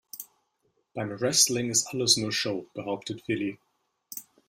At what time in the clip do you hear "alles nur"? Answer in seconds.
1.93-2.31